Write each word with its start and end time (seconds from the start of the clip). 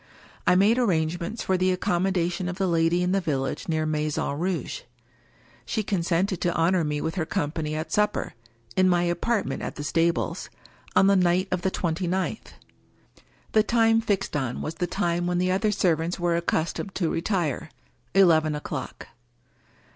I 0.47 0.55
made 0.55 0.79
arrangements 0.79 1.43
for 1.43 1.57
the 1.59 1.71
accommodation 1.71 2.49
of 2.49 2.57
the 2.57 2.65
lady 2.65 3.03
in 3.03 3.11
the 3.11 3.21
village 3.21 3.67
near 3.69 3.85
Maison 3.85 4.33
Rouge. 4.39 4.81
She 5.63 5.83
consented 5.83 6.41
to 6.41 6.53
honor 6.55 6.83
me 6.83 7.01
with 7.01 7.13
her 7.13 7.25
company 7.27 7.75
at 7.75 7.91
supper, 7.91 8.33
in 8.75 8.89
my 8.89 9.03
apartment 9.03 9.61
at 9.61 9.75
the 9.75 9.83
stables, 9.83 10.49
on 10.95 11.05
the 11.05 11.15
night 11.15 11.49
of 11.51 11.61
the 11.61 11.69
twenty 11.69 12.07
ninth. 12.07 12.53
The 13.51 13.61
time 13.61 14.01
fixed 14.01 14.35
on 14.35 14.63
was 14.63 14.73
the 14.73 14.87
time 14.87 15.27
when 15.27 15.37
the 15.37 15.51
other 15.51 15.71
servants 15.71 16.19
were 16.19 16.35
accustomed 16.35 16.95
to 16.95 17.11
retire— 17.11 17.69
eleven 18.15 18.55
o'clock. 18.55 19.07